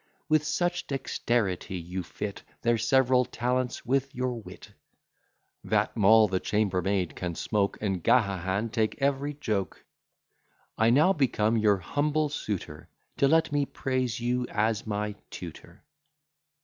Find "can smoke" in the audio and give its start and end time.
7.15-7.77